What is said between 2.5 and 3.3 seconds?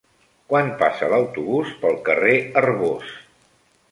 Arbós?